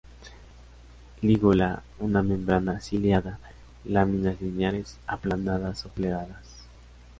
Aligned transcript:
Lígula 1.21 1.83
una 1.99 2.23
membrana 2.23 2.81
ciliada; 2.81 3.37
láminas 3.85 4.41
lineares, 4.41 4.97
aplanadas 5.05 5.85
o 5.85 5.89
plegadas. 5.89 6.65